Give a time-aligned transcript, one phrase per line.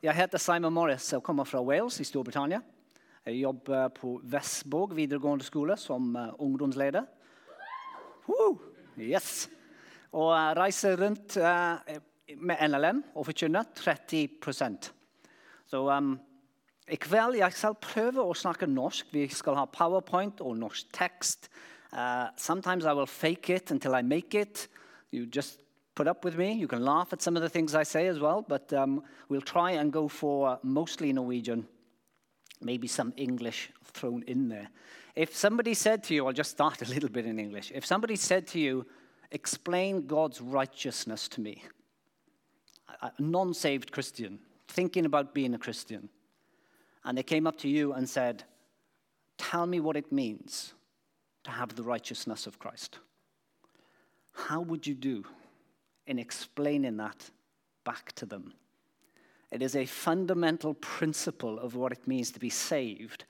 [0.00, 2.62] Jeg heter Simon Morris og kommer fra Wales i Storbritannia.
[3.26, 7.04] Jeg jobber på Vestborg videregående skole som uh, ungdomsleder.
[8.24, 8.54] Woo!
[8.96, 9.50] Yes.
[10.16, 12.00] Og uh, reiser rundt uh,
[12.40, 14.88] med NLM og forkynner 30
[15.68, 16.14] Så um,
[16.88, 19.12] i kveld jeg skal prøve å snakke norsk.
[19.12, 21.52] Vi skal ha powerpoint og norsk tekst.
[21.92, 24.66] Uh, sometimes I will fake it until I make it.
[25.12, 25.60] You just
[25.94, 26.52] put up with me.
[26.52, 29.40] You can laugh at some of the things I say as well, but um, we'll
[29.40, 31.66] try and go for mostly Norwegian,
[32.60, 34.68] maybe some English thrown in there.
[35.16, 37.72] If somebody said to you, I'll just start a little bit in English.
[37.74, 38.86] If somebody said to you,
[39.30, 41.62] explain God's righteousness to me,
[43.02, 46.08] a non saved Christian, thinking about being a Christian,
[47.04, 48.44] and they came up to you and said,
[49.38, 50.74] Tell me what it means
[51.44, 52.98] to have the righteousness of Christ.
[54.32, 55.24] How would you do
[56.10, 57.30] in explaining that
[57.84, 58.52] back to them?
[59.50, 63.24] It is a fundamental principle of what it means to be saved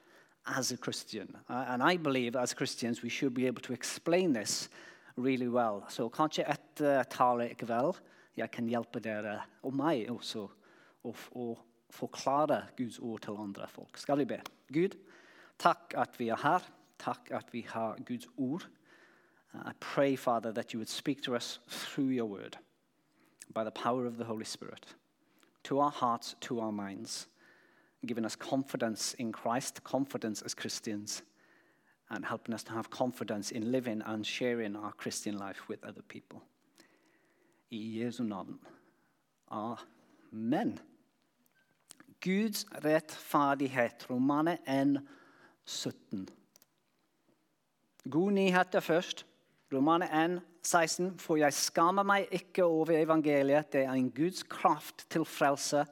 [0.47, 1.37] as a Christian.
[1.49, 4.69] Uh, and I believe as Christians we should be able to explain this
[5.17, 5.85] really well.
[5.89, 8.01] Så kanskje etter tale i kveld
[8.37, 10.47] jeg kan hjelpe dere, og meg også,
[11.05, 11.47] å, å
[11.93, 13.99] forklare Guds ord til andre folk.
[13.99, 14.39] Skal vi be?
[14.73, 14.97] Gud,
[15.61, 16.65] takk at vi er her.
[17.01, 18.65] Takk at vi har Guds ord.
[19.53, 22.57] I pray, Father, that you would speak to us through your word
[23.53, 24.87] by the power of the Holy Spirit
[25.65, 27.27] to our hearts, to our minds,
[28.07, 31.23] giving us confidence in Christ, confidence as Christians,
[32.11, 36.03] and helping us to have confidence in living and sharing our Christian life with other
[36.03, 36.43] people.
[37.73, 38.59] I Jesu navn.
[39.53, 40.81] Amen.
[42.21, 45.09] Guds rettferdighet, Romane 1,
[45.65, 46.29] 17.
[48.09, 49.25] God nyheter først.
[49.71, 51.13] Romane 1, 16.
[51.23, 53.71] For jeg skammer meg ikke over evangeliet.
[53.73, 55.85] Det er en Guds kraft til frelse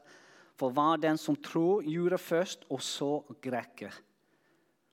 [0.58, 3.12] for hva den som tror, gjorde først, og så
[3.42, 3.94] greker.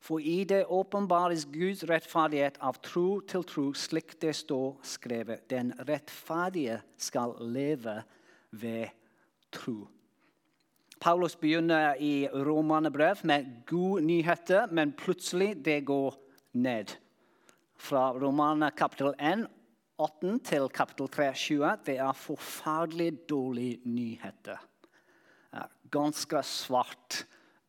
[0.06, 5.48] For i det åpenbares Guds rettferdighet av tro til tro, slik det står skrevet.
[5.50, 8.04] Den rettferdige skal leve
[8.54, 8.94] ved
[9.50, 9.88] tro.
[11.02, 16.14] Paulus begynner i Romanebrev med gode nyheter, men plutselig det går
[16.54, 16.94] ned.
[17.76, 19.46] Fra romanen kapittel 1,
[20.00, 24.62] 18 til kapittel 3, 20, det er forferdelig dårlige nyheter.
[25.92, 27.26] Ganske svart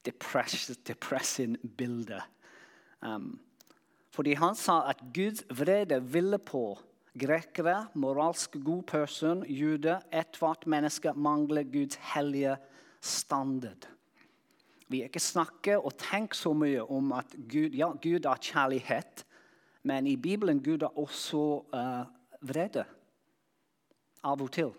[0.07, 2.21] depressing bilde.
[3.03, 3.39] Um,
[4.15, 6.79] fordi han sa at Guds vrede ville på
[7.17, 12.57] grekere, moralsk god person, jude, ethvert menneske mangler Guds hellige
[13.01, 13.89] standard.
[14.89, 19.25] Vi ikke snakker og tenker så mye om at Gud, ja, Gud er kjærlighet,
[19.87, 22.03] men i Bibelen Gud er også uh,
[22.43, 22.85] vrede.
[24.27, 24.75] Av og til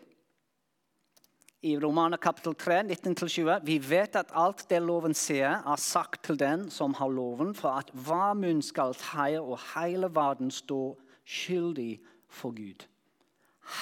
[1.65, 3.63] i Romaner kapittel 3, 19-20.
[3.65, 7.79] Vi vet at alt det loven sier, er sagt til den som har loven, for
[7.81, 11.97] at hver munn skal teie og hele verden stå skyldig
[12.29, 12.85] for Gud.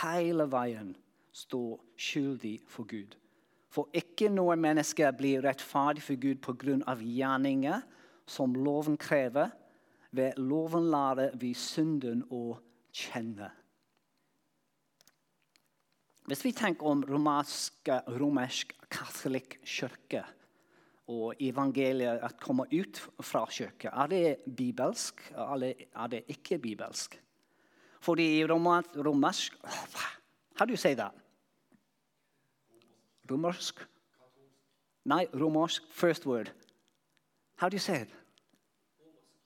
[0.01, 0.95] Hele veien
[1.35, 3.17] stå skyldig for Gud.
[3.69, 6.95] For ikke noe menneske blir rettferdig for Gud pga.
[6.95, 7.83] gjerninger
[8.25, 9.51] som loven krever.
[10.15, 12.55] Ved loven lærer vi synden å
[12.95, 13.49] kjenne.
[16.25, 20.23] Hvis vi tenker om romersk, romersk katolikk kirke
[21.11, 27.19] og evangeliet at kommer ut fra kirka, er det bibelsk eller er det ikke bibelsk?
[28.01, 29.53] Fordi i romersk
[30.55, 31.11] How do you say that?
[33.29, 33.81] Romersk?
[35.05, 35.83] Nei, romersk.
[35.91, 36.51] First word.
[37.57, 38.24] How do you say it?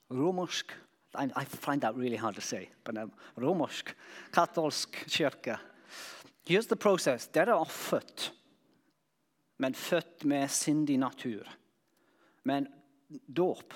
[0.09, 0.71] Romersk.
[1.15, 2.69] I, I find that really hard to say.
[2.83, 3.93] But um, romersk.
[4.31, 5.57] Katolsk kirke.
[6.45, 7.27] Here's the process.
[7.27, 8.31] Dere er født,
[9.57, 11.45] men født med syndig natur.
[12.43, 12.67] Men
[13.27, 13.73] dåp.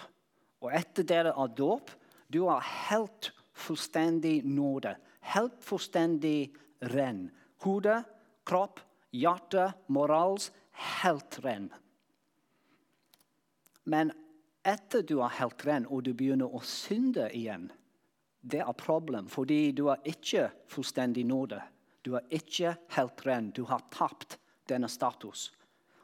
[0.62, 1.92] Og etter dere er dåp,
[2.34, 4.96] du har helt fullstendig nåde.
[5.34, 6.54] Helt fullstendig
[6.96, 7.28] ren.
[7.62, 8.00] Hode,
[8.46, 8.80] kropp,
[9.14, 11.70] hjerte, morals helt ren.
[13.86, 14.12] Men
[14.64, 17.70] etter du er helt ren og du begynner å synde igjen,
[18.44, 21.62] det er problem, fordi du er ikke fullstendig nåde.
[22.04, 23.52] Du er ikke helt ren.
[23.56, 24.36] Du har tapt
[24.68, 25.48] denne status.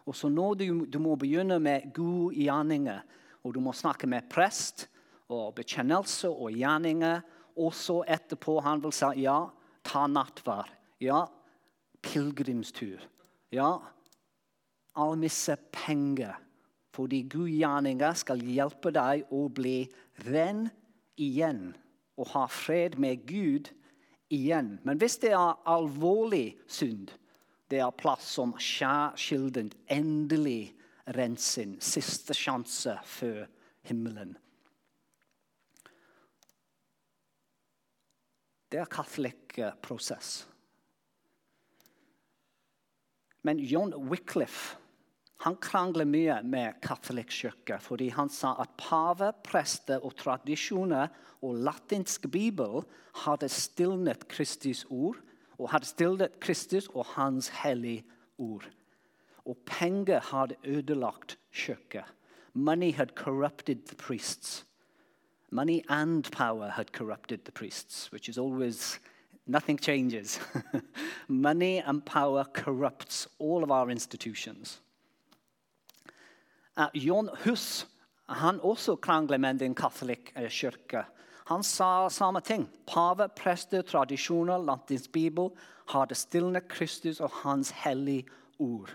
[0.07, 3.03] Og så nå du, du må begynne med gode gjerninger,
[3.43, 4.87] og du må snakke med prest
[5.29, 7.21] og bekjennelse og gjerninger.
[7.59, 9.41] Og så etterpå han vil si ja,
[9.83, 10.71] ta nattverd.
[11.03, 11.25] Ja,
[12.03, 13.03] pilegrimstur.
[13.51, 13.73] Ja,
[14.99, 16.37] almisse penger.
[16.99, 19.85] Fordi gode gjerninger skal hjelpe deg å bli
[20.25, 20.65] ren
[21.15, 21.69] igjen
[22.19, 23.69] og ha fred med Gud
[24.27, 24.73] igjen.
[24.83, 27.15] Men hvis det er alvorlig synd,
[27.69, 30.73] Det er plass som skjærkilden endelig
[31.13, 31.75] renser.
[31.77, 33.43] Siste sjanse før
[33.85, 34.31] himmelen.
[38.73, 40.47] Det er katolikk prosess.
[43.45, 44.88] Men John Wycliffe
[45.39, 51.07] han krangler mye med katolikk kirke fordi han sa at pave, prester og tradisjoner
[51.39, 52.83] og latinsk bibel
[53.23, 55.21] hadde stilnet Kristus ord
[55.59, 58.03] og hadde stilnet Kristus og hans hellige
[58.37, 58.67] ord.
[59.45, 62.03] Og penger hadde ødelagt kirka.
[62.53, 64.65] Money had corrupted the priests.
[65.51, 68.99] Money and power had corrupted the priests, which is always
[69.45, 70.39] nothing changes.
[71.27, 74.81] Money and power corrupts all of our institutions.
[76.79, 77.87] Uh, John Hus
[78.29, 81.03] han også krangler med den katoliske uh, kirke.
[81.49, 82.69] Han sa samme ting.
[82.87, 85.49] Pave, prester, tradisjoner, landets bibel
[85.89, 88.27] har det stilnet Kristus og hans hellige
[88.59, 88.93] ord.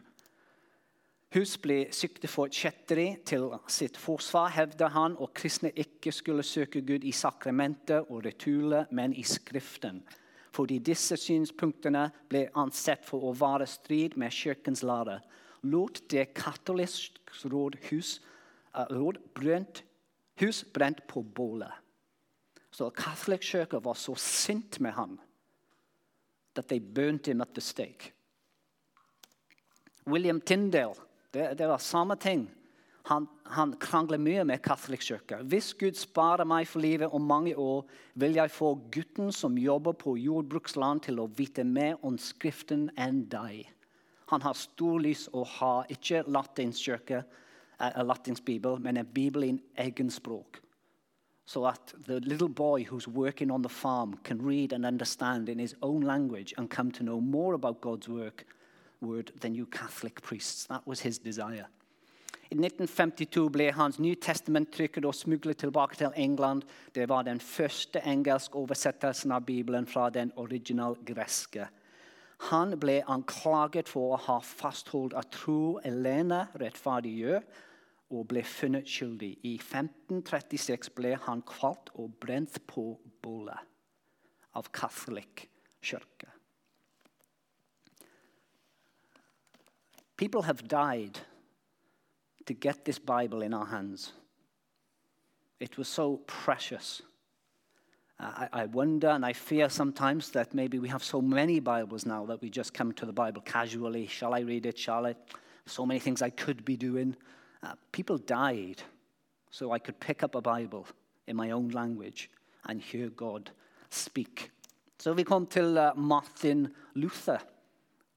[1.35, 6.79] Hus ble siktet for kjetteri til sitt forsvar, hevder han, og kristne ikke skulle søke
[6.87, 10.05] Gud i sakramenter og retuler, men i Skriften.
[10.55, 15.19] Fordi disse synspunktene ble ansett for å være strid med kirkens lære,
[15.65, 18.21] lot det katoliske rådhus
[18.77, 19.85] uh, råd brent,
[20.41, 21.73] hus brent på bålet.
[22.71, 25.19] Så katolikkirka var så sint med ham
[26.55, 28.13] at de bønte ham the stake.
[30.07, 30.95] William Tyndale
[31.35, 32.51] det, det var samme ting.
[33.05, 35.43] Han, han krangler mye med katolikkirka.
[35.43, 37.83] Hvis Gud sparer meg for livet om mange år,
[38.15, 43.25] vil jeg få gutten som jobber på jordbruksland, til å vite mer om Skriften enn
[43.29, 43.67] deg.
[44.27, 45.29] Han har stor lyst
[45.59, 47.25] ha ikke latinsk kirke,
[47.81, 50.61] uh, latinsk bibel, men en bibel i egen språk.
[51.47, 55.59] So that the little boy who's working on the farm can read and understand in
[55.59, 58.47] his own language and come to know more about God's work
[59.01, 60.67] word than you Catholic priests.
[60.67, 61.67] That was his desire.
[62.51, 66.63] I 1952 ble hans New Testament-trykket og smuglet tilbake til England.
[66.95, 71.69] Det var den første engelske oversettelsen av Bibelen fra den original greske.
[72.39, 77.45] Han ble anklaget for å ha fastholdt at tro alene rettferdiggjør,
[78.15, 79.33] og ble funnet skyldig.
[79.43, 82.93] I 1536 ble han kvalt og brent på
[83.25, 83.59] bålet
[84.55, 85.49] av katolikk
[85.83, 86.31] kirke.
[90.17, 91.19] People have died
[92.47, 94.13] to get this Bible in our hands.
[95.59, 97.03] It was so precious.
[98.19, 102.25] I, I, wonder and I fear sometimes that maybe we have so many Bibles now
[102.27, 104.07] that we just come to the Bible casually.
[104.07, 104.79] Shall I read it?
[104.79, 105.17] Shall I?
[105.67, 107.17] So many things I could be doing.
[107.63, 108.83] Uh, people died
[109.51, 110.87] so I could pick up a Bible
[111.27, 112.31] in my own language
[112.67, 113.51] and hear God
[113.91, 114.51] speak.
[114.99, 117.39] So vi kom til uh, Martin Luther.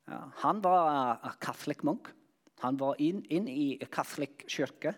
[0.08, 2.14] Ja, han var uh, katolikk munk.
[2.62, 4.94] Han var inn i katolikk kirke.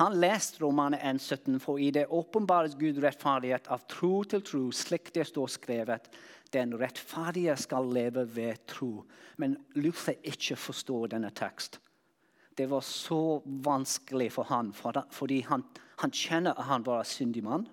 [0.00, 5.10] Han leste Romane 1,17, for i det åpenbares Gud rettferdighet av tro til tro, slik
[5.12, 6.08] det står skrevet.
[6.52, 9.04] Den rettferdige skal leve ved tro.
[9.36, 11.78] Men Luther ikke forstår denne tekst.
[12.56, 14.72] Det var så vanskelig for han,
[15.10, 15.64] fordi han,
[16.00, 17.68] han kjenner at han var en syndig mann.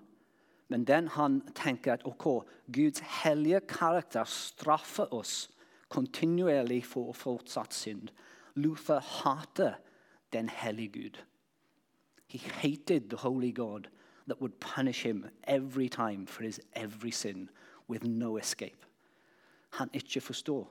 [0.68, 5.48] Men den han tenker at ok, Guds hellige karakter straffer oss
[5.90, 8.12] kontinuerlig for fortsatt synd.
[8.54, 9.80] Luther hater
[10.32, 11.18] den hellige Gud.
[12.30, 13.88] He hated the holy God
[14.28, 17.48] that would punish him every time for his every sin
[17.88, 18.86] with no escape.
[19.70, 20.68] Han ikke forstår.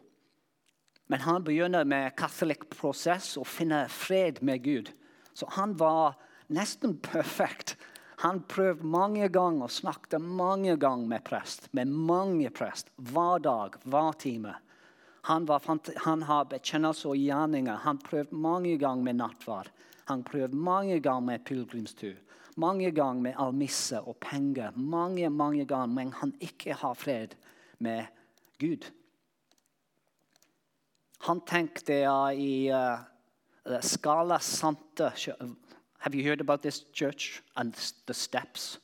[1.08, 4.92] Men han begynner med katolikk prosess og finner fred med Gud.
[5.34, 6.16] Så han var
[6.48, 7.75] nesten perfekt.
[8.24, 11.68] Han prøvde mange ganger og snakket mange ganger med prest.
[11.74, 12.92] Med mange prest.
[12.96, 14.56] Hver dag, hver time.
[15.28, 15.48] Han,
[16.06, 17.84] han har bekjennelser og gjerninger.
[17.84, 19.72] Han prøvde mange ganger med nattverd.
[20.10, 22.13] Han prøvde mange ganger med pilegrimstur.
[22.58, 24.72] Mange ganger med almisse og penger.
[24.75, 27.28] Mange, mange ganger, Men han ikke har fred
[27.80, 28.06] med
[28.60, 28.92] Gud.
[31.22, 32.98] Han tenkte uh, i uh,
[33.82, 35.12] Skala Santa
[36.00, 37.74] Have you heard about this church and
[38.08, 38.80] the steps?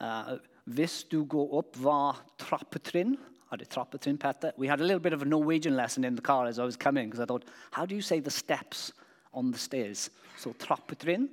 [0.00, 3.16] Uh, hvis du går opp hva trappetrinn
[3.50, 4.52] had a trappetrinn Petter?
[4.58, 6.76] We had a little bit of a Norwegian lesson in the car as I was
[6.76, 8.92] coming because I thought, how do you say the steps
[9.32, 10.10] on the stairs?
[10.38, 11.28] Så trappetrinn.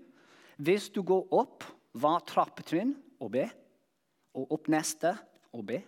[0.58, 1.66] Hvis du går opp
[1.98, 3.46] hver trappetrinn og be,
[4.38, 5.16] og opp neste
[5.56, 5.80] og be,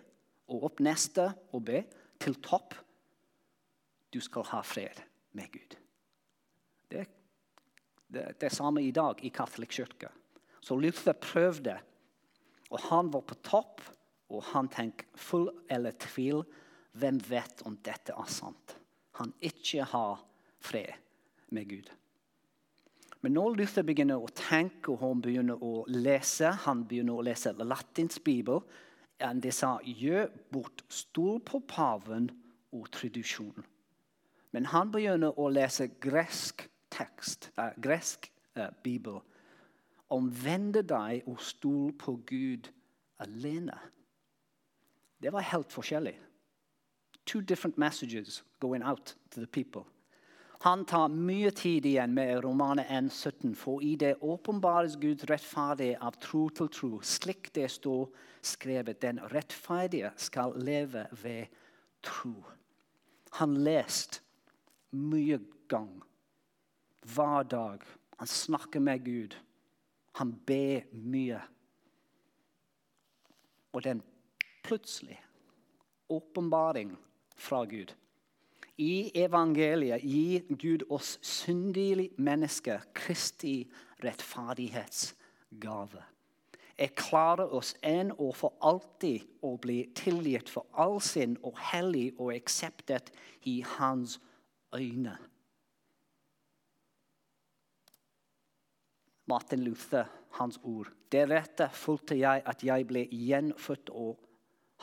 [0.51, 1.83] og opp neste og be,
[2.21, 2.75] til topp
[4.11, 4.97] Du skal ha fred
[5.39, 5.75] med Gud.
[6.91, 7.05] Det,
[8.11, 10.09] det, det er samme i dag i katolikk kirke.
[10.59, 11.77] Så Luther prøvde,
[12.69, 13.79] og han var på topp
[14.27, 16.43] og han tenkte full eller tvil.
[16.91, 18.75] Hvem vet om dette er sant?
[19.21, 20.21] han ikke har
[20.59, 20.93] fred
[21.53, 21.89] med Gud.
[23.21, 27.53] Men når Luther begynner å tenke og han begynner å lese, han begynner å lese
[27.57, 28.63] latinsk bibel,
[29.21, 32.31] De sa gjør bort stol på paven
[32.73, 33.65] og tradisjon.
[34.51, 39.21] Men han begynner å lese gresk tekst, uh, gresk uh, bibel.
[40.09, 42.71] Omvende deg og stol på Gud
[43.21, 43.77] alene.
[45.21, 46.17] Det var helt forskjellig.
[47.25, 49.85] Two different messages going out to the people.
[50.61, 56.19] Han tar mye tid igjen med romanet N17, for i det åpenbares Guds rettferdige av
[56.21, 58.11] tro til tro, slik det står
[58.45, 58.99] skrevet.
[59.01, 61.49] Den rettferdige skal leve ved
[62.05, 62.35] tro.
[63.39, 64.21] Han leste
[64.93, 65.39] mye
[65.71, 65.95] gang,
[67.09, 67.81] hver dag.
[68.21, 69.37] Han snakker med Gud.
[70.21, 71.41] Han ber mye.
[73.73, 74.05] Og den
[74.61, 75.17] plutselig
[76.09, 76.93] åpenbaring
[77.33, 77.95] fra Gud
[78.77, 83.71] i evangeliet gir Gud oss syndige mennesker Kristi
[84.03, 86.03] rettferdighetsgave.
[86.77, 92.13] Jeg klarer oss en og for alltid å bli tilgitt for all sin og hellig
[92.17, 93.11] og akseptert
[93.45, 94.17] i Hans
[94.73, 95.17] øyne.
[99.29, 100.89] Martin Luther, hans ord.
[101.11, 104.17] Deretter fulgte jeg at jeg ble gjenfødt og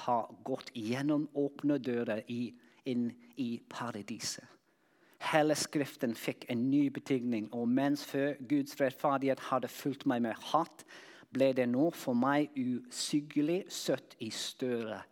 [0.05, 2.53] har gått gjennom åpne dører i
[2.89, 4.47] inn i paradiset.
[5.33, 10.39] Hele Skriften fikk en ny betingning, og mens før Guds rettferdighet hadde fulgt meg med
[10.53, 10.85] hat,
[11.35, 15.03] ble det nå for meg usyggelig søtt i større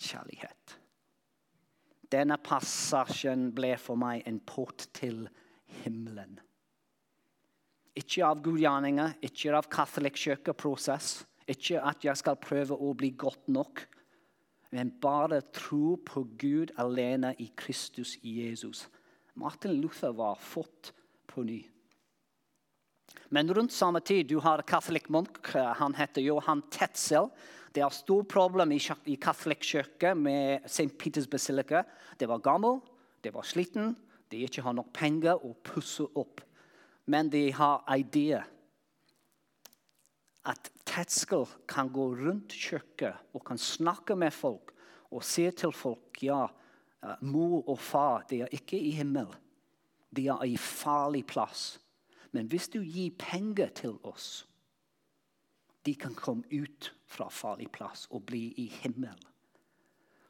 [0.00, 0.76] kjærlighet.
[2.10, 5.26] Denne passasjen ble for meg en port til
[5.82, 6.38] himmelen.
[7.98, 13.50] Ikke av gudgjerninger, ikke av katolikk kirkeprosess, ikke at jeg skal prøve å bli godt
[13.50, 13.82] nok
[14.70, 18.86] men bare tro på Gud alene i Kristus Jesus.
[19.34, 20.92] Martin Luther var fått
[21.26, 21.60] på ny.
[23.30, 25.42] Men rundt samme tid du har katolikk munk.
[25.54, 27.30] Han heter Johan Tetzel.
[27.74, 30.90] Det er stort problem i, i katolikk kirke med St.
[30.98, 31.84] Peters basilika.
[32.18, 32.80] Det var gammel,
[33.22, 33.94] det var sliten,
[34.30, 36.42] de ikke har nok penger å pusse opp.
[37.10, 38.42] Men de har idé
[40.46, 44.72] at Tetzel kan gå rundt kirka og kan snakke med folk
[45.10, 46.48] og si til folk ja,
[47.04, 49.30] eh, mor og far de er ikke i himmel.
[50.10, 51.78] De er i farlig plass.
[52.32, 54.46] Men hvis du gir penger til oss,
[55.86, 59.16] de kan komme ut fra farlig plass og bli i himmel.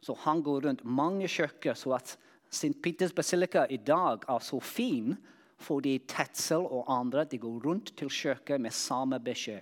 [0.01, 2.17] Så han går rundt mange kirker, så at
[2.51, 2.77] St.
[2.83, 5.17] Peters basilika i dag er så fin
[5.61, 9.61] fordi Tetzel og andre de går rundt til kirker med samme beskjed.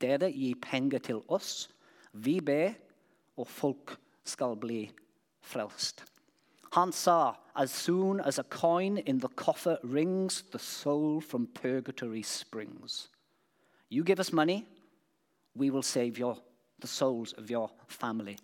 [0.00, 1.68] Dere gir penger til oss,
[2.12, 2.74] vi ber,
[3.36, 4.90] og folk skal bli
[5.40, 6.04] frelst.
[6.72, 12.22] Han sa, As soon as a coin in the coffer rings, the soul from purgatory
[12.22, 13.10] springs.
[13.90, 14.66] You give us money,
[15.54, 16.36] we will save your,
[16.80, 18.38] the souls of your family.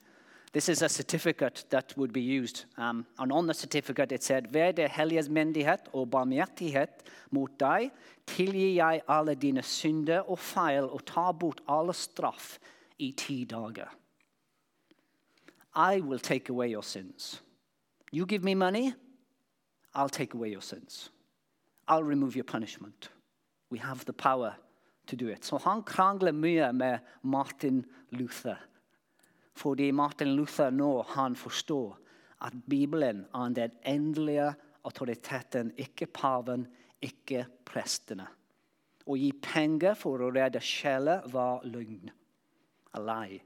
[0.52, 2.64] This is a certificate that would be used.
[2.76, 7.90] Um, and on the certificate it said, Ved det helliges myndighet og barmhjertighet mot deg,
[8.26, 12.58] tilgir jeg alle dine synder og feil og tar bort alle straff
[12.98, 13.88] i ti dager.
[15.76, 17.42] I will take away your sins.
[18.12, 18.92] You give me money,
[19.94, 21.12] I'll take away your sins.
[21.86, 23.10] I'll remove your punishment.
[23.70, 24.54] We have the power
[25.06, 25.44] to do it.
[25.44, 28.56] Så han krangler mye med Martin Luther.
[29.56, 31.98] Fordi Martin Luther nå han forstår
[32.46, 34.54] at Bibelen er den endelige
[34.84, 36.66] autoriteten, ikke paven,
[37.02, 38.26] ikke prestene.
[39.06, 42.10] Å gi penger for å redde sjeler var løgn.
[42.96, 43.40] Alei.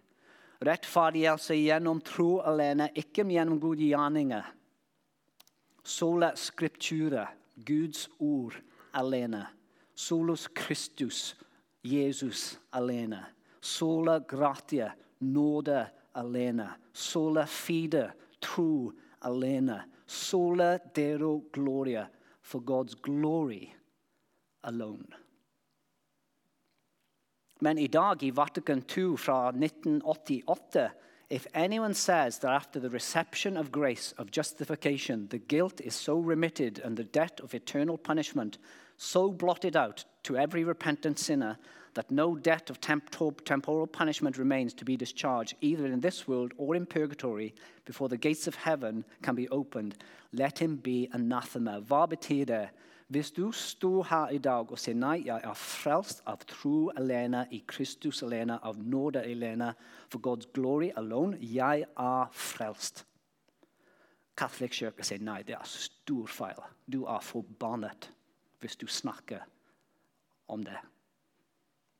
[0.64, 4.44] Rettferdiggjørelse gjennom tro alene, ikke gjennom gode gjerninger.
[5.84, 7.26] Sola skriptura,
[7.64, 8.56] Guds ord
[8.96, 9.44] alene.
[9.94, 11.34] Solus Christus,
[11.82, 13.20] Jesus alene.
[13.60, 14.90] Sola gratia,
[15.32, 16.68] nåde alene.
[16.92, 19.84] Sola fide, tro alene.
[20.06, 22.08] Sola dero gloria,
[22.42, 23.74] for God's glory
[24.62, 25.06] alone.
[27.60, 30.90] Men i dag, i Vatican II fra 1988
[31.30, 36.18] If anyone says that after the reception of grace, of justification, the guilt is so
[36.18, 38.58] remitted and the debt of eternal punishment
[38.96, 41.56] so blotted out to every repentant sinner
[41.94, 46.74] that no debt of temporal punishment remains to be discharged either in this world or
[46.74, 49.96] in purgatory before the gates of heaven can be opened,
[50.32, 51.80] let him be anathema.
[51.80, 52.68] Hva betyr det?
[53.08, 57.44] Hvis du står her i dag og sier nei, jeg er frelst av tro alene,
[57.52, 59.74] i Kristus alene, av nåde alene,
[60.08, 63.04] for God's glory alone, jeg er frelst.
[64.34, 66.64] Katolikkirken sier nei, det er stor feil.
[66.90, 68.10] Du er forbannet
[68.64, 69.44] hvis du snakker
[70.48, 70.80] om det.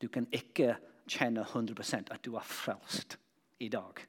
[0.03, 0.77] Du kan ikke
[1.09, 3.19] kjenne 100% at du er frelst
[3.61, 4.03] i dag.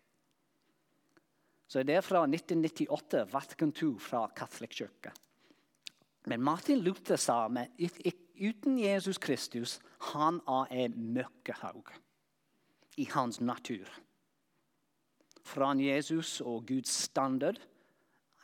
[1.68, 4.28] Så det er fra 1998, Vatikan II fra
[4.68, 5.12] kirke.
[6.26, 9.80] Men Martin Luther sa at uten Jesus Kristus
[10.14, 11.92] han er en møkkehaug
[12.98, 13.86] i hans natur.
[15.44, 17.60] Fra Jesus og Guds standard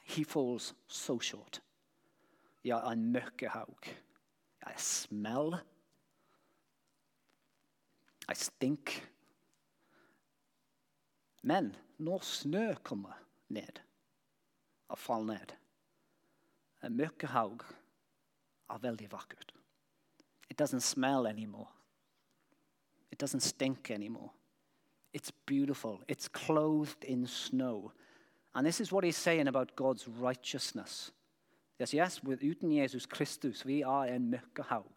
[0.04, 1.62] he falls so short.
[2.64, 3.86] Jeg er en møkkehaug.
[4.66, 5.58] Jeg smeller.
[8.32, 9.02] Jeg stinker.
[11.44, 13.12] Men når snø kommer
[13.48, 13.82] ned
[14.88, 15.56] og faller ned
[16.84, 17.66] En mørkehaug
[18.70, 19.54] er veldig vakkert.
[20.50, 21.68] It doesn't smell anymore.
[23.12, 24.30] It doesn't stink anymore.
[25.14, 26.00] It's beautiful.
[26.08, 27.92] It's clothed in snow.
[28.56, 31.12] And this is what he's saying about God's righteousness.
[31.82, 34.92] Yes, yes, with uten Jesus Kristus, vi er en mørkehaug.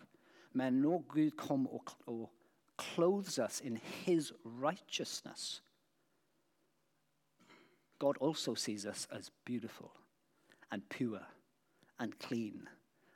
[0.53, 2.33] Men når Gud kommer og, og
[2.77, 5.61] clothes us in his righteousness,
[7.99, 9.93] God also sees us as beautiful
[10.71, 11.23] and pure
[11.99, 12.69] and clean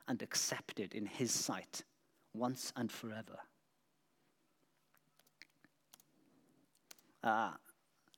[0.06, 1.82] and accepted in his sight
[2.32, 3.38] once and forever.
[7.22, 7.50] Uh,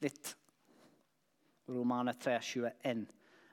[0.03, 0.35] litt
[1.67, 3.07] Romane 3, 21.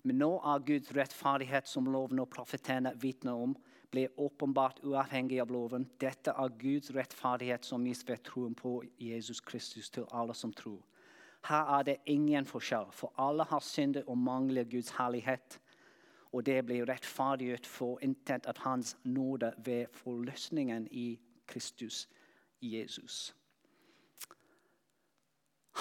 [0.04, 3.56] Men nå er Guds rettferdighet, som loven og profetene vitner om,
[3.92, 5.88] ble åpenbart uavhengig av loven.
[6.02, 10.82] Dette er Guds rettferdighet som gis ved troen på Jesus Kristus til alle som tror.
[11.48, 15.60] Her er det ingen forskjell, for alle har syndet og mangler Guds herlighet.
[16.34, 22.08] Og det blir rettferdiggjort for intet av Hans nåde ved forløsningen i Kristus
[22.62, 23.34] Jesus.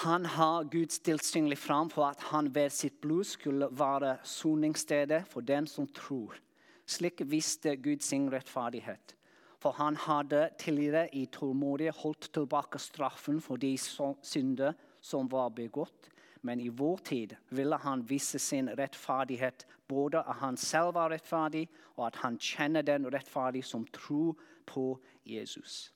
[0.03, 5.23] Han har Gud stilt synlig fram for at han ved sitt blod skulle være soningsstedet
[5.27, 6.35] for dem som tror.
[6.87, 9.15] Slik visste Gud sin rettferdighet.
[9.59, 16.09] For han hadde tidligere i tålmodighet holdt tilbake straffen for de synder som var begått.
[16.41, 21.65] Men i vår tid ville han vise sin rettferdighet, både at han selv var rettferdig,
[21.97, 25.91] og at han kjenner den rettferdige som tror på Jesus.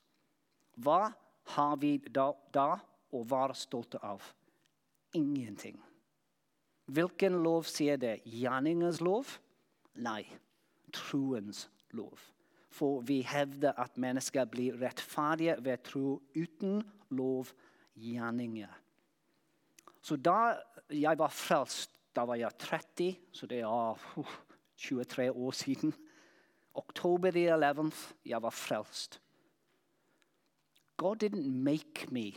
[0.76, 1.12] Hva
[1.56, 2.80] har vi da, da
[3.12, 4.26] å være stolte av?
[5.14, 5.78] Ingenting.
[6.92, 8.18] Hvilken lov sier det?
[8.26, 9.38] Gjerningens lov?
[10.02, 10.24] Nei,
[10.94, 12.20] troens lov.
[12.70, 18.72] For vi hevder at mennesker blir rettferdige ved tro uten lovgjerninger.
[20.02, 20.56] Så da
[20.90, 24.26] jeg var frelst, da var jeg 30, så det er uh,
[24.78, 25.94] 23 år siden.
[26.74, 27.92] Oktober 11.
[28.26, 29.22] jeg var frelst.
[30.98, 32.32] God didn't make me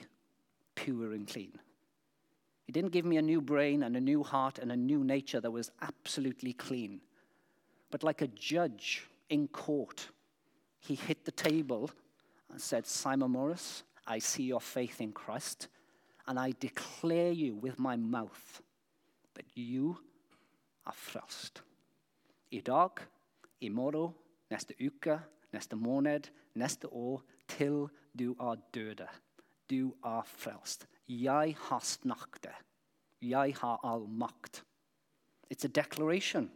[0.75, 1.61] pure and clean.
[2.67, 5.40] He didn't give me a new brain and a new heart and a new nature
[5.40, 7.01] that was absolutely clean.
[7.94, 10.09] But like a judge in court,
[10.80, 11.92] he hit the table
[12.50, 15.68] and said, Simon Morris, I see your faith in Christ,
[16.26, 18.62] and I declare you with my mouth
[19.37, 19.96] that you
[20.85, 21.62] are frelst.
[22.52, 23.00] I dag,
[23.62, 24.12] i morgen,
[24.50, 25.20] neste uke,
[25.52, 29.07] neste måned, neste år, til du er døde.
[29.70, 30.88] Du er frelst.
[31.09, 32.50] Jeg har snakket.
[33.22, 34.64] Jeg har all makt.
[35.48, 36.50] It's a declaration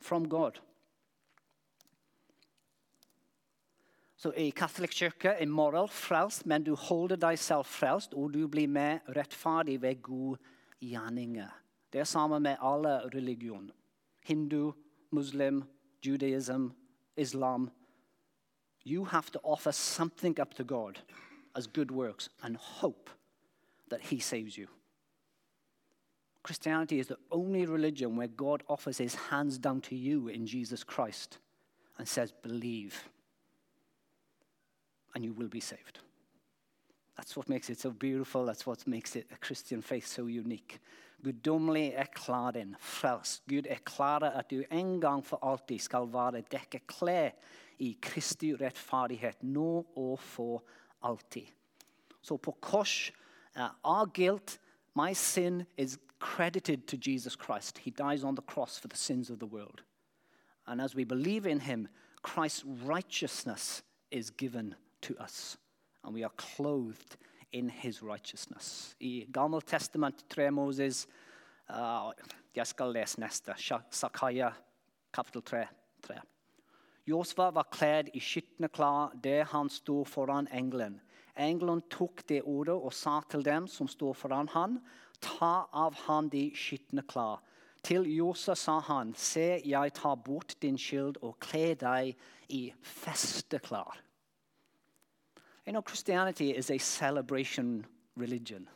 [0.00, 0.60] from God.
[4.20, 8.44] Så I katolikk kirke er moral frelst, men du holder deg selv frelst, og du
[8.48, 10.36] blir mer rettferdig ved gode
[10.80, 11.48] gjerninger.
[11.92, 13.72] Det er samme med alle religioner.
[14.22, 14.72] Hindu,
[15.10, 15.64] muslim,
[16.06, 16.68] judaism,
[17.16, 17.70] islam.
[18.86, 21.00] You have to offer something up to God
[21.54, 23.10] as good works and hope
[23.90, 24.66] that He saves you.
[26.42, 30.82] Christianity is the only religion where God offers His hands down to you in Jesus
[30.84, 31.38] Christ
[31.98, 33.08] and says, Believe,
[35.14, 35.98] and you will be saved.
[37.16, 38.46] That's what makes it so beautiful.
[38.46, 40.80] That's what makes it a Christian faith so unique.
[41.22, 43.42] Guddommelig er klar din, frelst.
[43.46, 47.30] Gud erklærer at du en gang for alltid skal være dekket klær
[47.78, 50.62] i Kristi rettferdighet, nå og for
[51.02, 51.52] alltid.
[52.22, 53.12] Så på kors
[53.56, 54.60] uh, our guilt,
[54.96, 57.78] my sin is credited to Jesus Christ.
[57.78, 59.82] He dies on the cross for the sins of the world.
[60.66, 61.88] And as we believe in him,
[62.22, 65.56] Christ's righteousness is given to us.
[66.04, 67.16] And we are clothed
[67.52, 68.94] in his righteousness.
[69.02, 71.06] I Gammel Testament 3 Moses
[71.68, 72.12] uh,
[72.54, 73.54] Jeg skal lese neste.
[73.90, 74.52] Sakaya
[75.12, 75.66] kapittel 3.
[76.02, 76.14] 3.
[77.06, 81.00] Josva var kledd i skitne klær der han sto foran engelen.
[81.38, 84.80] Engelen tok det ordet og sa til dem som sto foran han,
[85.20, 87.02] ta av han de skitne
[87.82, 92.16] Til Josa sa han, se, jeg tar bort din skyld og kler deg
[92.48, 93.96] i festeklær.
[95.66, 98.68] You know, Christianity is a celebration religion.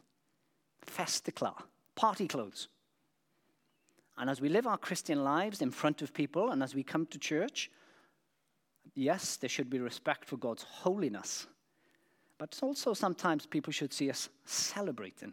[0.82, 2.68] Festeklær, party clothes.
[4.16, 7.06] And as we live our Christian lives in front of people and as we come
[7.06, 7.70] to church,
[8.94, 11.46] yes, there should be respect for God's holiness.
[12.38, 15.32] But also sometimes people should see us celebrating.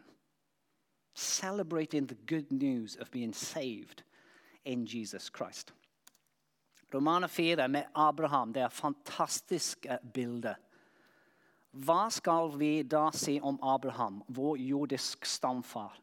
[1.14, 4.02] Celebrating the good news of being saved
[4.64, 5.72] in Jesus Christ.
[6.92, 10.54] Romaner 4 med Abraham det er fantastisk bilde.
[11.72, 15.94] Hva skal vi da si om Abraham, vår jordisk stamfar?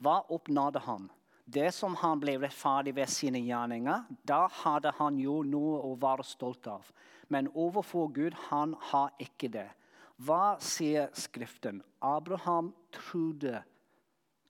[0.00, 1.10] Hva oppnådde han?
[1.44, 6.24] Det som han ble rettferdig ved sine gjerninger, da hadde han jo noe å være
[6.24, 6.86] stolt av.
[7.28, 9.68] Men overfor Gud, han har ikke det.
[10.16, 11.82] Hva sier Skriften?
[12.00, 13.60] Abraham trodde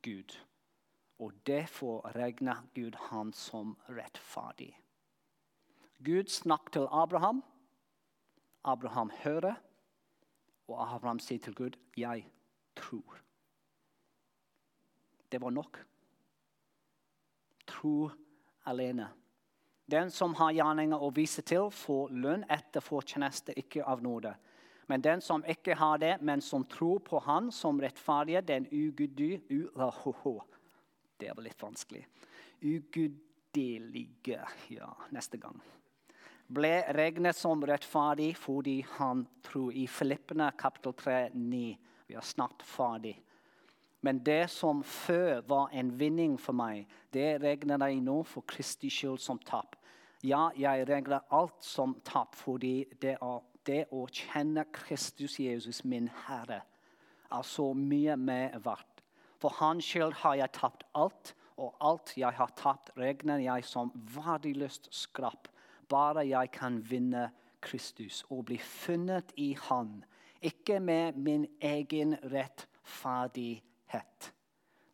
[0.03, 0.39] Gud,
[1.19, 4.73] og derfor regner Gud han som rettferdig.
[6.05, 7.45] Gud snakket til Abraham.
[8.65, 9.55] Abraham hører,
[10.69, 12.31] og Abraham sier til Gud, 'Jeg
[12.81, 13.23] tror'.
[15.33, 15.87] Det var nok.
[17.67, 18.11] Tro
[18.65, 19.09] alene.
[19.91, 24.35] Den som har gjerninger å vise til, får lønn etter fortjeneste, ikke av nåde.
[24.87, 29.39] Men den som ikke har det, men som tror på Han som rettferdige, den ugudy...
[29.51, 30.41] Uh,
[31.19, 32.07] det var litt vanskelig.
[32.61, 35.61] Ugudelige Ja, neste gang
[36.53, 39.73] ble regnet som rettferdig fordi han tror.
[39.73, 41.61] I Filippene kapittel 3, 9.
[42.09, 43.17] Vi er snart ferdig.
[44.03, 48.91] Men det som før var en vinning for meg, det regner jeg nå for Kristi
[48.91, 49.77] skyld som tap.
[50.27, 56.09] Ja, jeg regner alt som tap fordi det, er, det å kjenne Kristus Jesus, min
[56.27, 56.63] Herre,
[57.33, 59.03] er så mye mer verdt.
[59.41, 63.91] For hans skyld har jeg tapt alt, og alt jeg har tapt, regner jeg som
[64.15, 65.51] verdiløst skrapp
[65.93, 67.31] bare jeg kan vinne
[67.63, 70.05] Kristus og bli funnet i Han.
[70.43, 74.33] Ikke med min egen rettferdighet,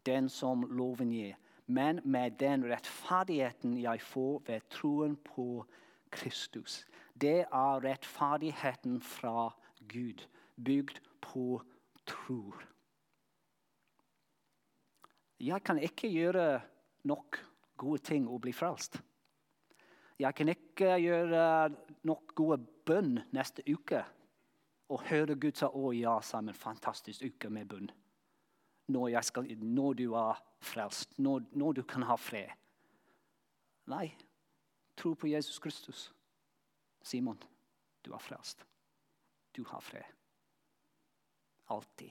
[0.07, 1.35] den som loven gir,
[1.67, 5.65] men med den rettferdigheten jeg får ved troen på
[6.11, 6.87] Kristus.
[7.21, 9.51] Det er rettferdigheten fra
[9.89, 10.27] Gud,
[10.65, 11.63] bygd på
[12.07, 12.55] tro.
[15.41, 16.61] Jeg kan ikke gjøre
[17.05, 17.39] nok
[17.77, 19.01] gode ting og bli frelst.
[20.19, 21.71] Jeg kan ikke gjøre
[22.03, 24.03] nok gode bønn neste uke
[24.89, 27.91] og høre Gud si å ja, Simon, fantastisk uke med bønn.
[28.89, 32.55] Når, skal, når, du er frelst, når, når du kan ha fred.
[33.89, 34.15] Nei,
[34.97, 36.09] tro på Jesus Kristus.
[37.03, 37.43] Simon,
[38.05, 38.67] du er frelst.
[39.57, 40.05] Du har fred.
[41.69, 42.11] Alltid.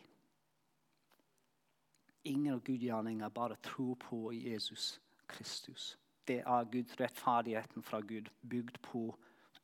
[2.23, 5.97] Ingen gudgjerninger, bare tro på Jesus Kristus
[6.27, 9.17] det er Guds rettferdigheten fra Gud, bygd på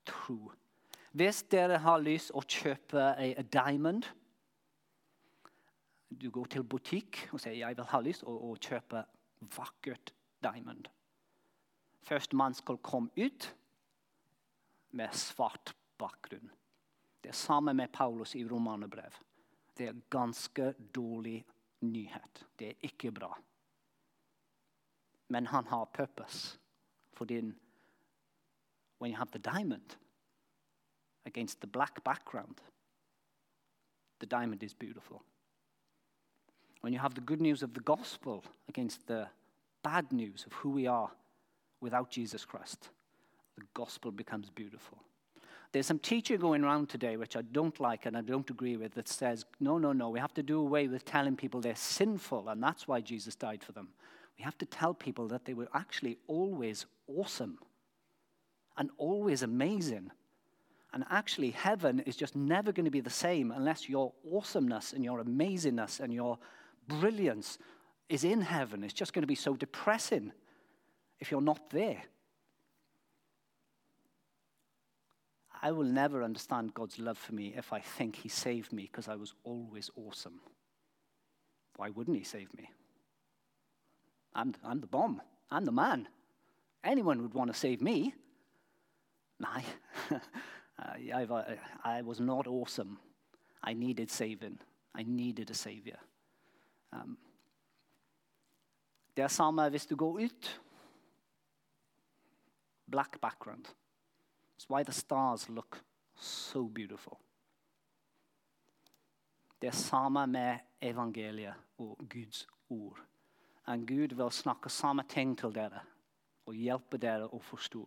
[0.05, 0.51] tro.
[1.11, 4.07] Hvis dere har lyst å kjøpe en diamond
[6.13, 9.01] Du går til butikk og sier jeg vil ha lyst å, å kjøpe
[9.55, 10.11] vakkert
[10.45, 10.85] diamond.
[12.05, 13.47] Først man skal komme ut
[14.93, 16.51] med svart bakgrunn.
[17.23, 19.17] Det er samme med Paulus i romanebrev.
[19.77, 21.39] Det er ganske dårlig
[21.81, 22.45] nyhet.
[22.59, 23.33] Det er ikke bra
[25.33, 26.59] men han har purpose.
[27.13, 27.41] Fordi
[28.99, 29.97] when you have the diamond
[31.25, 32.61] against the black background,
[34.19, 35.21] the diamond is beautiful.
[36.81, 39.27] When you have the good news of the gospel against the
[39.83, 41.09] bad news of who we are
[41.81, 42.91] without Jesus Christ,
[43.57, 44.97] the gospel becomes beautiful.
[45.71, 48.93] There's some teaching going around today which I don't like and I don't agree with
[48.93, 52.49] that says, no, no, no, we have to do away with telling people they're sinful
[52.49, 53.89] and that's why Jesus died for them.
[54.37, 57.57] We have to tell people that they were actually always awesome
[58.77, 60.11] and always amazing.
[60.93, 65.03] And actually, heaven is just never going to be the same unless your awesomeness and
[65.03, 66.37] your amazingness and your
[66.87, 67.57] brilliance
[68.09, 68.83] is in heaven.
[68.83, 70.31] It's just going to be so depressing
[71.19, 72.03] if you're not there.
[75.63, 79.07] I will never understand God's love for me if I think He saved me because
[79.07, 80.41] I was always awesome.
[81.77, 82.69] Why wouldn't He save me?
[84.35, 85.21] I'm, I'm the bomb.
[85.49, 86.07] I'm the man.
[86.83, 88.13] Anyone would want to save me.
[89.39, 89.63] Nej,
[90.79, 92.97] I, I was not awesome.
[93.63, 94.59] I needed saving.
[94.93, 95.99] I needed a savior.
[96.91, 97.17] Um,
[99.17, 100.61] det er hvis du går ut.
[102.91, 103.65] Black background.
[104.53, 105.83] That's why the stars look
[106.15, 107.17] so beautiful.
[109.61, 112.99] Det er samme med evangeliet og Guds ord.
[113.67, 115.79] En Gud vil snakke samme ting til dere
[116.45, 117.83] og hjelpe dere å forstå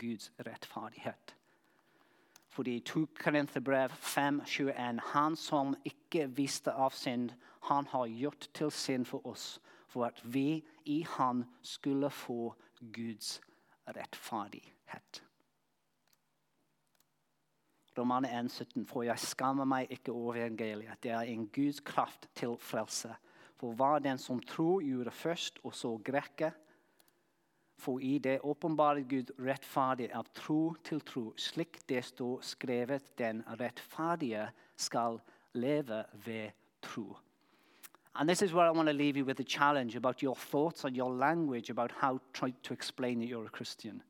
[0.00, 1.36] Guds rettferdighet.
[2.48, 7.30] Fordi i 2 Korinterbrev 5,21.: Han som ikke visste av synd,
[7.62, 13.40] han har gjort til synd for oss, for at vi i han skulle få Guds
[13.86, 15.22] rettferdighet.
[17.98, 21.02] Romane 1,17.: For jeg skammer meg ikke over evangeliet.
[21.02, 23.14] Det er en Guds kraft til frelse.
[23.56, 26.50] For hva den som tror, gjorde først, og så greker.
[27.80, 33.42] For i det åpenbare Gud rettferdig av tro til tro, slik det står skrevet, den
[33.60, 35.20] rettferdige skal
[35.52, 36.50] leve ved
[36.82, 37.16] tro.
[38.14, 40.84] And this is where I want to leave you with a challenge about your thoughts
[40.84, 44.02] and your language about how try to explain that you're a Christian.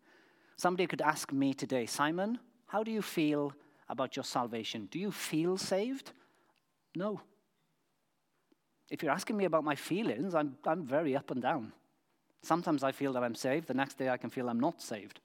[0.56, 3.52] Somebody could ask me today, Simon, how do you feel
[3.90, 4.88] about your salvation?
[4.90, 6.12] Do you feel saved?
[6.94, 7.20] No.
[8.90, 11.72] If you're asking me about my feelings, I'm, I'm very up and down.
[12.42, 15.20] Sometimes I feel that I'm saved, the next day I can feel I'm not saved.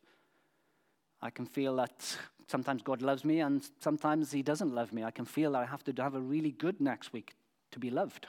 [1.21, 5.03] I can feel that sometimes God loves me and sometimes He doesn't love me.
[5.03, 7.35] I can feel that I have to have a really good next week
[7.71, 8.27] to be loved.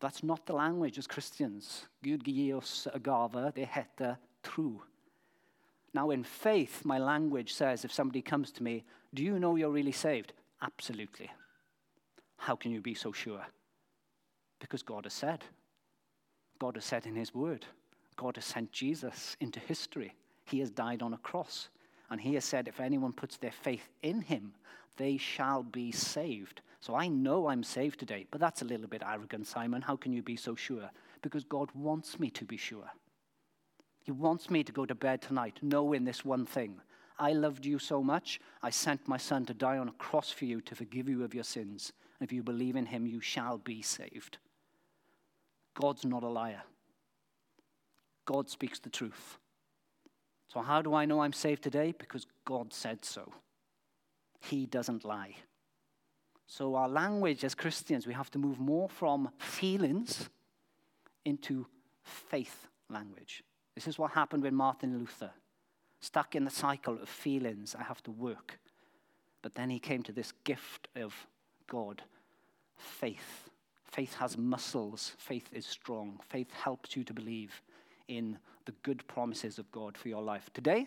[0.00, 1.86] That's not the language as Christians.
[2.02, 2.64] Gud gave,
[3.54, 4.16] det heter.
[5.94, 9.70] Now, in faith, my language says if somebody comes to me, Do you know you're
[9.70, 10.32] really saved?
[10.62, 11.30] Absolutely.
[12.38, 13.44] How can you be so sure?
[14.58, 15.44] Because God has said.
[16.58, 17.66] God has said in His Word.
[18.16, 20.14] God has sent Jesus into history.
[20.44, 21.68] He has died on a cross.
[22.10, 24.54] And He has said, if anyone puts their faith in Him,
[24.96, 26.60] they shall be saved.
[26.80, 29.82] So I know I'm saved today, but that's a little bit arrogant, Simon.
[29.82, 30.90] How can you be so sure?
[31.22, 32.90] Because God wants me to be sure.
[34.02, 36.80] He wants me to go to bed tonight knowing this one thing.
[37.18, 40.44] I loved you so much, I sent my son to die on a cross for
[40.44, 41.92] you to forgive you of your sins.
[42.20, 44.38] If you believe in him, you shall be saved.
[45.74, 46.62] God's not a liar.
[48.24, 49.38] God speaks the truth.
[50.48, 51.94] So, how do I know I'm saved today?
[51.96, 53.32] Because God said so.
[54.40, 55.36] He doesn't lie.
[56.46, 60.28] So, our language as Christians, we have to move more from feelings
[61.24, 61.66] into
[62.02, 63.42] faith language.
[63.74, 65.30] This is what happened with Martin Luther.
[66.00, 68.58] Stuck in the cycle of feelings, I have to work.
[69.40, 71.14] But then he came to this gift of
[71.68, 72.02] God
[72.76, 73.50] faith.
[73.84, 77.62] Faith has muscles, faith is strong, faith helps you to believe
[78.08, 80.86] in the good promises of God for your life today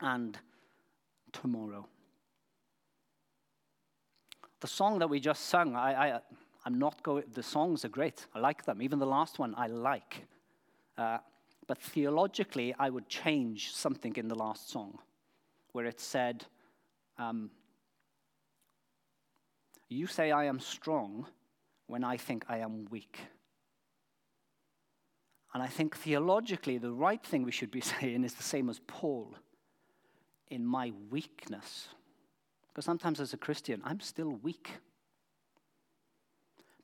[0.00, 0.38] and
[1.32, 1.86] tomorrow.
[4.60, 6.20] The song that we just sung, I, I,
[6.64, 8.26] I'm not going, the songs are great.
[8.34, 8.82] I like them.
[8.82, 10.26] Even the last one, I like.
[10.96, 11.18] Uh,
[11.68, 14.98] but theologically, I would change something in the last song
[15.72, 16.46] where it said,
[17.18, 17.50] um,
[19.90, 21.26] You say I am strong
[21.86, 23.18] when I think I am weak.
[25.52, 28.80] And I think theologically, the right thing we should be saying is the same as
[28.86, 29.34] Paul
[30.48, 31.88] in my weakness.
[32.68, 34.70] Because sometimes as a Christian, I'm still weak.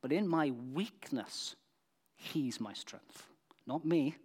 [0.02, 1.56] But in my weakness,
[2.16, 3.26] He's my strength,
[3.66, 4.16] not me.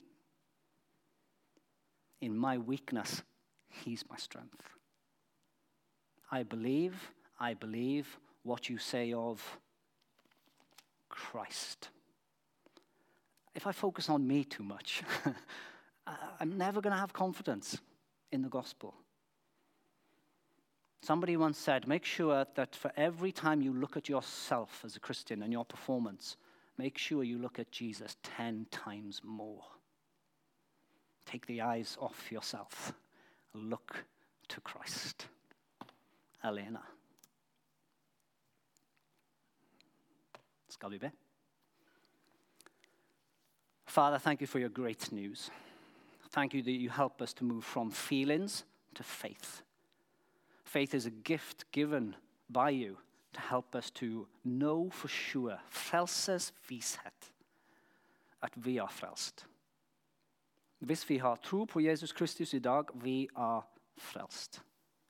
[2.21, 3.23] In my weakness,
[3.69, 4.61] He's my strength.
[6.31, 9.59] I believe, I believe what you say of
[11.07, 11.89] Christ.
[13.55, 15.03] If I focus on me too much,
[16.39, 17.77] I'm never going to have confidence
[18.31, 18.95] in the gospel.
[21.01, 24.99] Somebody once said, make sure that for every time you look at yourself as a
[24.99, 26.35] Christian and your performance,
[26.77, 29.63] make sure you look at Jesus 10 times more.
[31.31, 32.93] Take the eyes off yourself.
[33.53, 34.03] Look
[34.47, 35.27] to Christ.
[36.43, 36.81] Elena.
[40.69, 40.91] Skal?
[43.85, 45.51] Father, thank you for your great news.
[46.31, 48.63] Thank you that you help us to move from feelings
[48.95, 49.61] to faith.
[50.63, 52.15] Faith is a gift given
[52.49, 52.97] by you
[53.33, 57.31] to help us to know for sure, frelses vishet,
[58.41, 59.45] at vi er frelst.
[60.79, 63.61] Hvis vi har tro på Jesus Kristus i dag, vi er
[63.97, 64.63] frelst.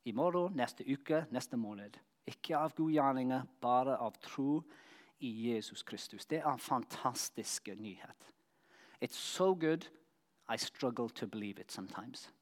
[0.06, 2.00] I morgen, neste uke, neste måned.
[2.28, 4.64] Ikke av gode gjerninger, bare av tro
[5.20, 6.26] i Jesus Kristus.
[6.26, 8.34] Det er en fantastisk nyhet.
[9.02, 9.86] It's so good,
[10.54, 12.34] I struggle to believe it sometimes.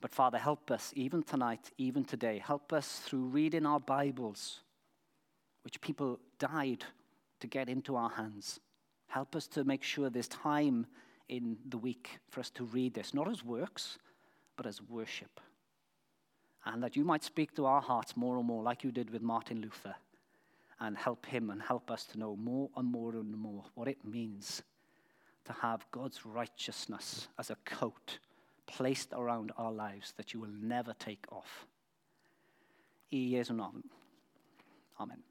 [0.00, 2.38] But Father, help us even tonight, even today.
[2.38, 4.64] Help us through reading our Bibles,
[5.64, 6.84] which people died
[7.40, 8.60] to get into our hands.
[9.08, 10.86] Help us to make sure there's time
[11.28, 13.98] in the week for us to read this, not as works,
[14.56, 15.40] but as worship.
[16.64, 19.22] And that you might speak to our hearts more and more, like you did with
[19.22, 19.94] Martin Luther.
[20.80, 23.98] and help him and help us to know more and more and more what it
[24.04, 24.62] means
[25.44, 28.18] to have God's righteousness as a coat
[28.66, 31.66] placed around our lives that you will never take off.
[33.10, 33.82] I.
[35.00, 35.27] Amen.